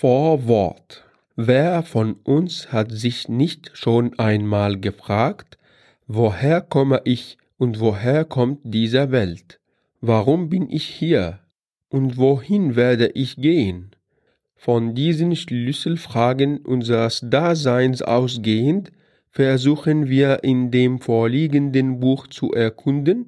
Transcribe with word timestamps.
Vorwort 0.00 1.04
Wer 1.36 1.82
von 1.82 2.14
uns 2.24 2.72
hat 2.72 2.90
sich 2.90 3.28
nicht 3.28 3.72
schon 3.74 4.18
einmal 4.18 4.80
gefragt, 4.80 5.58
woher 6.06 6.62
komme 6.62 7.02
ich 7.04 7.36
und 7.58 7.80
woher 7.80 8.24
kommt 8.24 8.60
diese 8.62 9.12
Welt? 9.12 9.60
Warum 10.00 10.48
bin 10.48 10.70
ich 10.70 10.86
hier? 10.86 11.40
Und 11.90 12.16
wohin 12.16 12.76
werde 12.76 13.08
ich 13.08 13.36
gehen? 13.36 13.90
Von 14.56 14.94
diesen 14.94 15.36
Schlüsselfragen 15.36 16.60
unseres 16.60 17.20
Daseins 17.22 18.00
ausgehend 18.00 18.92
versuchen 19.28 20.08
wir 20.08 20.42
in 20.44 20.70
dem 20.70 20.98
vorliegenden 20.98 22.00
Buch 22.00 22.26
zu 22.26 22.52
erkunden, 22.52 23.26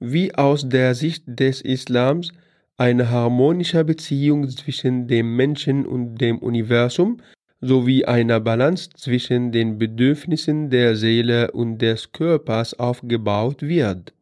wie 0.00 0.34
aus 0.34 0.68
der 0.68 0.96
Sicht 0.96 1.22
des 1.28 1.60
Islams 1.60 2.32
eine 2.80 3.10
harmonische 3.10 3.84
Beziehung 3.84 4.48
zwischen 4.48 5.06
dem 5.06 5.36
Menschen 5.36 5.84
und 5.84 6.14
dem 6.14 6.38
Universum 6.38 7.18
sowie 7.60 8.06
einer 8.06 8.40
Balance 8.40 8.88
zwischen 8.96 9.52
den 9.52 9.76
Bedürfnissen 9.76 10.70
der 10.70 10.96
Seele 10.96 11.50
und 11.50 11.82
des 11.82 12.12
Körpers 12.12 12.72
aufgebaut 12.78 13.60
wird. 13.60 14.14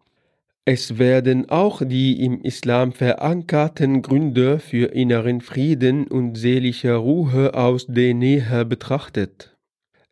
Es 0.65 0.99
werden 0.99 1.49
auch 1.49 1.83
die 1.85 2.21
im 2.25 2.43
Islam 2.43 2.93
verankerten 2.93 4.03
Gründe 4.03 4.59
für 4.59 4.87
inneren 4.87 5.41
Frieden 5.41 6.09
und 6.09 6.35
seelische 6.35 6.97
Ruhe 6.97 7.55
aus 7.55 7.87
der 7.87 8.13
Nähe 8.13 8.65
betrachtet. 8.65 9.57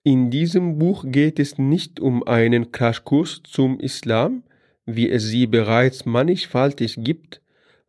In 0.05 0.31
diesem 0.31 0.79
Buch 0.79 1.05
geht 1.05 1.41
es 1.41 1.59
nicht 1.59 1.99
um 1.99 2.23
einen 2.23 2.71
Crashkurs 2.71 3.43
zum 3.43 3.81
Islam, 3.81 4.45
wie 4.87 5.11
es 5.11 5.25
sie 5.25 5.49
bereits 5.49 6.07
mannigfaltig 6.07 6.99
gibt, 7.01 7.41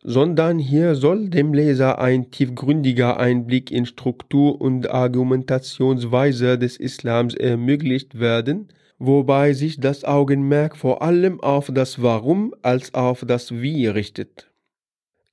sondern 0.04 0.60
hier 0.60 0.96
soll 0.96 1.30
dem 1.30 1.54
Leser 1.54 2.00
ein 2.00 2.32
tiefgründiger 2.32 3.20
Einblick 3.20 3.72
in 3.72 3.86
Struktur 3.86 4.62
und 4.62 4.90
Argumentationsweise 4.90 6.58
des 6.58 6.78
Islams 6.78 7.34
ermöglicht 7.36 8.20
werden, 8.20 8.70
wobei 9.00 9.54
sich 9.54 9.80
das 9.80 10.04
Augenmerk 10.04 10.78
vor 10.78 11.02
allem 11.02 11.42
auf 11.42 11.70
das 11.74 12.02
Warum 12.02 12.54
als 12.62 12.94
auf 12.94 13.24
das 13.28 13.52
Wie 13.52 13.88
richtet. 13.88 14.52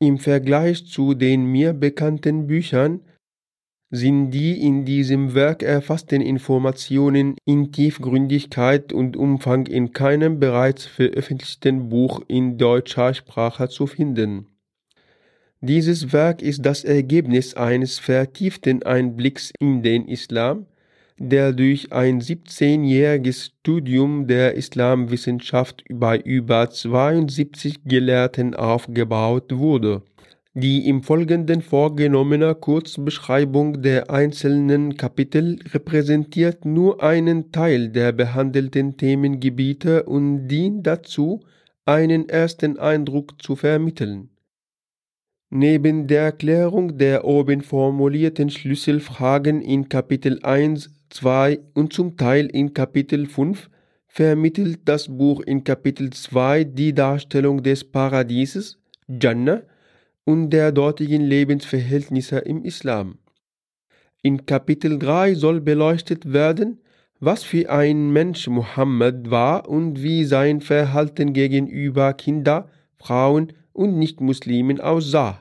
Im 0.01 0.19
Vergleich 0.19 0.87
zu 0.87 1.15
den 1.15 1.45
mir 1.47 1.73
bekannten 1.73 2.47
Büchern 2.47 3.01
sind 3.91 4.33
die 4.33 4.61
in 4.61 4.85
diesem 4.85 5.35
Werk 5.35 5.63
erfassten 5.63 6.21
Informationen 6.21 7.37
in 7.45 7.71
Tiefgründigkeit 7.71 8.93
und 8.93 9.17
Umfang 9.17 9.67
in 9.67 9.93
keinem 9.93 10.41
bereits 10.41 10.85
veröffentlichten 10.85 11.89
Buch 11.91 12.21
in 12.27 12.59
deutscher 12.59 13.15
Sprache 13.15 13.69
zu 13.69 13.87
finden. 13.87 14.54
Dieses 15.67 16.13
Werk 16.13 16.43
ist 16.43 16.67
das 16.67 16.85
Ergebnis 16.85 17.55
eines 17.55 17.99
vertieften 17.99 18.83
Einblicks 18.83 19.51
in 19.59 19.83
den 19.83 20.07
Islam, 20.07 20.67
der 21.19 21.55
durch 21.55 21.91
ein 21.91 22.21
17-jähriges 22.21 23.47
Studium 23.47 24.27
der 24.27 24.57
Islamwissenschaft 24.57 25.83
bei 25.91 26.19
über 26.19 26.69
72 26.69 27.85
Gelehrten 27.87 28.55
aufgebaut 28.55 29.57
wurde. 29.57 30.03
Die 30.53 30.87
im 30.87 31.03
Folgenden 31.03 31.63
vorgenommene 31.63 32.55
Kurzbeschreibung 32.55 33.81
der 33.81 34.11
einzelnen 34.11 34.99
Kapitel 34.99 35.61
repräsentiert 35.73 36.67
nur 36.67 37.03
einen 37.03 37.53
Teil 37.53 37.89
der 37.89 38.13
behandelten 38.13 38.99
Themengebiete 38.99 40.03
und 40.03 40.47
dient 40.47 40.87
dazu, 40.87 41.41
einen 41.87 42.29
ersten 42.29 42.79
Eindruck 42.79 43.43
zu 43.43 43.57
vermitteln. 43.57 44.29
Neben 45.57 46.09
der 46.09 46.23
Erklärung 46.23 46.99
der 46.99 47.25
oben 47.25 47.61
formulierten 47.61 48.51
Schlüsselfragen 48.51 49.63
in 49.63 49.89
Kapitel 49.89 50.41
1, 50.43 50.91
2 51.11 51.61
und 51.75 51.93
zum 51.93 52.17
Teil 52.17 52.47
in 52.47 52.75
Kapitel 52.75 53.27
5 53.27 53.71
vermittelt 54.09 54.81
das 54.85 55.07
Buch 55.07 55.43
in 55.43 55.63
Kapitel 55.63 56.11
2 56.11 56.65
die 56.65 56.93
Darstellung 56.93 57.63
des 57.63 57.85
Paradieses, 57.85 58.81
Jannah, 59.07 59.63
und 60.25 60.51
der 60.51 60.73
dortigen 60.73 61.23
Lebensverhältnisse 61.23 62.39
im 62.39 62.65
Islam. 62.65 63.19
In 64.23 64.47
Kapitel 64.47 64.99
3 64.99 65.35
soll 65.35 65.61
beleuchtet 65.61 66.33
werden, 66.33 66.81
was 67.21 67.45
für 67.45 67.71
ein 67.71 68.11
Mensch 68.11 68.49
Muhammad 68.49 69.31
war 69.31 69.69
und 69.69 70.03
wie 70.03 70.25
sein 70.25 70.61
Verhalten 70.61 71.33
gegenüber 71.33 72.13
Kinder, 72.13 72.69
Frauen 72.97 73.53
und 73.75 73.99
Nichtmuslimen 73.99 74.81
aussah. 74.81 75.39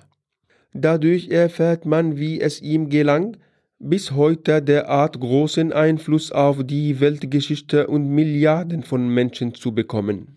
Dadurch 0.74 1.30
erfährt 1.30 1.86
man, 1.86 2.18
wie 2.18 2.42
es 2.42 2.62
ihm 2.62 2.90
gelang, 2.90 3.38
bis 3.80 4.12
heute 4.12 4.62
derart 4.62 5.20
großen 5.20 5.72
Einfluss 5.72 6.32
auf 6.32 6.64
die 6.64 7.00
Weltgeschichte 7.00 7.88
und 7.88 8.10
Milliarden 8.10 8.84
von 8.84 9.08
Menschen 9.08 9.54
zu 9.54 9.74
bekommen. 9.74 10.36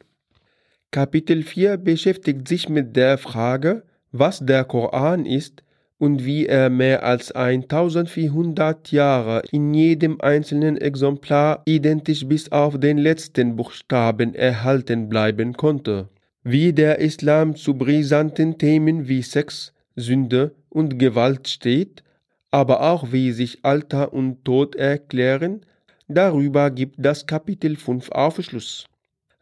Kapitel 0.91 1.43
4 1.43 1.79
beschäftigt 1.79 2.49
sich 2.49 2.69
mit 2.69 2.97
der 2.97 3.19
Frage, 3.19 3.85
was 4.13 4.41
der 4.41 4.65
Koran 4.65 5.27
ist 5.27 5.63
und 5.99 6.25
wie 6.25 6.47
er 6.47 6.71
mehr 6.71 7.05
als 7.05 7.33
1400 7.33 8.93
Jahre 8.93 9.43
in 9.51 9.73
jedem 9.73 10.21
einzelnen 10.21 10.77
Exemplar 10.77 11.63
identisch 11.65 12.27
bis 12.27 12.53
auf 12.53 12.79
den 12.79 12.99
letzten 12.99 13.57
Buchstaben 13.57 14.35
erhalten 14.35 15.09
bleiben 15.09 15.55
konnte. 15.55 16.09
Wie 16.49 16.73
der 16.73 17.01
Islam 17.01 17.57
zu 17.57 17.75
brisanten 17.75 18.57
Themen 18.57 19.09
wie 19.09 19.23
Sex, 19.23 19.73
Sünde 19.97 20.55
und 20.69 20.97
Gewalt 20.97 21.49
steht, 21.49 22.05
aber 22.53 22.83
auch 22.83 23.11
wie 23.11 23.33
sich 23.33 23.65
Alter 23.65 24.13
und 24.13 24.45
Tod 24.45 24.77
erklären, 24.77 25.67
darüber 26.07 26.71
gibt 26.71 26.95
das 26.99 27.27
Kapitel 27.27 27.75
5 27.75 28.13
Aufschluss. 28.13 28.87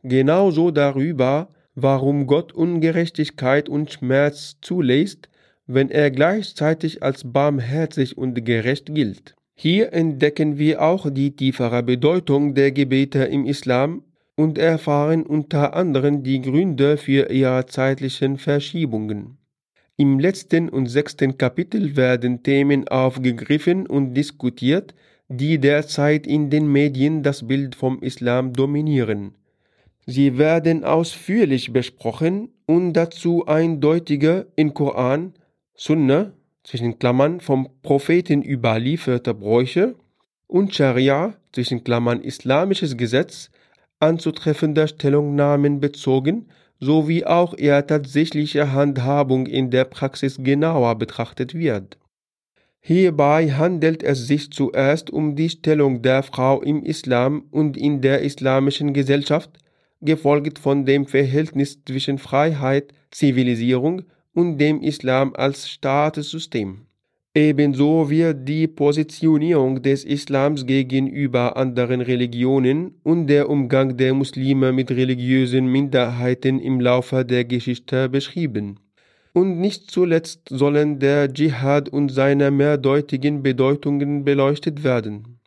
Genauso 0.02 0.70
darüber, 0.70 1.50
warum 1.74 2.26
Gott 2.26 2.54
Ungerechtigkeit 2.54 3.68
und 3.68 3.92
Schmerz 3.92 4.56
zulässt, 4.62 5.28
wenn 5.66 5.90
er 5.90 6.10
gleichzeitig 6.10 7.02
als 7.02 7.30
barmherzig 7.30 8.16
und 8.16 8.46
gerecht 8.46 8.94
gilt. 8.94 9.34
Hier 9.54 9.92
entdecken 9.92 10.56
wir 10.56 10.80
auch 10.80 11.10
die 11.10 11.36
tiefere 11.36 11.82
Bedeutung 11.82 12.54
der 12.54 12.72
Gebete 12.72 13.24
im 13.24 13.44
Islam 13.44 14.04
und 14.36 14.58
erfahren 14.58 15.24
unter 15.24 15.74
anderem 15.74 16.22
die 16.22 16.40
Gründe 16.40 16.96
für 16.96 17.30
ihre 17.30 17.66
zeitlichen 17.66 18.38
Verschiebungen. 18.38 19.38
Im 19.96 20.18
letzten 20.18 20.68
und 20.68 20.86
sechsten 20.86 21.38
Kapitel 21.38 21.96
werden 21.96 22.42
Themen 22.42 22.88
aufgegriffen 22.88 23.86
und 23.86 24.14
diskutiert, 24.14 24.94
die 25.28 25.58
derzeit 25.58 26.26
in 26.26 26.50
den 26.50 26.66
Medien 26.66 27.22
das 27.22 27.46
Bild 27.46 27.76
vom 27.76 28.00
Islam 28.02 28.52
dominieren. 28.52 29.36
Sie 30.06 30.36
werden 30.36 30.84
ausführlich 30.84 31.72
besprochen 31.72 32.50
und 32.66 32.92
dazu 32.92 33.46
eindeutige 33.46 34.46
in 34.56 34.74
Koran, 34.74 35.32
Sunna, 35.74 36.32
zwischen 36.62 36.98
Klammern 36.98 37.40
vom 37.40 37.68
Propheten 37.82 38.42
überlieferte 38.42 39.32
Bräuche 39.32 39.94
und 40.46 40.74
Scharia, 40.74 41.34
zwischen 41.52 41.84
Klammern 41.84 42.20
islamisches 42.20 42.96
Gesetz, 42.96 43.50
anzutreffender 44.04 44.86
Stellungnahmen 44.86 45.80
bezogen, 45.80 46.46
sowie 46.80 47.24
auch 47.24 47.54
ihre 47.54 47.86
tatsächliche 47.86 48.72
Handhabung 48.72 49.46
in 49.46 49.70
der 49.70 49.84
Praxis 49.84 50.36
genauer 50.38 50.96
betrachtet 50.96 51.54
wird. 51.54 51.98
Hierbei 52.80 53.50
handelt 53.50 54.02
es 54.02 54.26
sich 54.26 54.50
zuerst 54.50 55.10
um 55.10 55.36
die 55.36 55.48
Stellung 55.48 56.02
der 56.02 56.22
Frau 56.22 56.60
im 56.60 56.82
Islam 56.82 57.44
und 57.50 57.76
in 57.78 58.02
der 58.02 58.20
islamischen 58.20 58.92
Gesellschaft, 58.92 59.50
gefolgt 60.02 60.58
von 60.58 60.84
dem 60.84 61.06
Verhältnis 61.06 61.82
zwischen 61.86 62.18
Freiheit, 62.18 62.92
Zivilisierung 63.10 64.02
und 64.34 64.58
dem 64.58 64.82
Islam 64.82 65.32
als 65.34 65.70
Staatssystem. 65.70 66.86
Ebenso 67.36 68.10
wird 68.10 68.48
die 68.48 68.68
Positionierung 68.68 69.82
des 69.82 70.04
Islams 70.04 70.66
gegenüber 70.66 71.56
anderen 71.56 72.00
Religionen 72.00 72.94
und 73.02 73.26
der 73.26 73.50
Umgang 73.50 73.96
der 73.96 74.14
Muslime 74.14 74.70
mit 74.70 74.92
religiösen 74.92 75.66
Minderheiten 75.66 76.60
im 76.60 76.78
Laufe 76.78 77.24
der 77.24 77.44
Geschichte 77.44 78.08
beschrieben. 78.08 78.78
Und 79.32 79.58
nicht 79.58 79.90
zuletzt 79.90 80.42
sollen 80.48 81.00
der 81.00 81.26
Dschihad 81.32 81.88
und 81.88 82.10
seine 82.10 82.52
mehrdeutigen 82.52 83.42
Bedeutungen 83.42 84.22
beleuchtet 84.22 84.84
werden. 84.84 85.40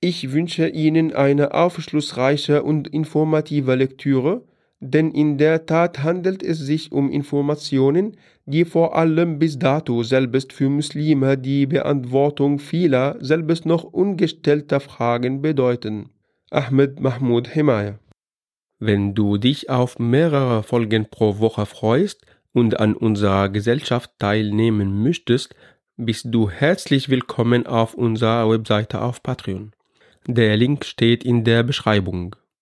Ich 0.00 0.32
wünsche 0.32 0.68
Ihnen 0.68 1.12
eine 1.12 1.54
aufschlussreiche 1.54 2.62
und 2.62 2.86
informative 2.86 3.74
Lektüre, 3.74 4.44
denn 4.84 5.12
in 5.12 5.38
der 5.38 5.64
Tat 5.64 6.02
handelt 6.02 6.42
es 6.42 6.58
sich 6.58 6.90
um 6.90 7.08
Informationen, 7.08 8.16
die 8.46 8.64
vor 8.64 8.96
allem 8.96 9.38
bis 9.38 9.56
dato 9.56 10.02
selbst 10.02 10.52
für 10.52 10.68
Muslime 10.68 11.38
die 11.38 11.66
Beantwortung 11.66 12.58
vieler 12.58 13.16
selbst 13.20 13.64
noch 13.64 13.84
ungestellter 13.84 14.80
Fragen 14.80 15.40
bedeuten. 15.40 16.10
Ahmed 16.50 16.98
Mahmoud 16.98 17.46
Himaya 17.46 18.00
Wenn 18.80 19.14
du 19.14 19.36
dich 19.38 19.70
auf 19.70 20.00
mehrere 20.00 20.64
Folgen 20.64 21.06
pro 21.08 21.38
Woche 21.38 21.64
freust 21.64 22.26
und 22.52 22.80
an 22.80 22.94
unserer 22.94 23.50
Gesellschaft 23.50 24.10
teilnehmen 24.18 25.00
möchtest, 25.04 25.54
bist 25.96 26.26
du 26.28 26.50
herzlich 26.50 27.08
willkommen 27.08 27.68
auf 27.68 27.94
unserer 27.94 28.50
Webseite 28.50 29.00
auf 29.00 29.22
Patreon. 29.22 29.70
Der 30.26 30.56
Link 30.56 30.84
steht 30.84 31.22
in 31.22 31.44
der 31.44 31.62
Beschreibung. 31.62 32.34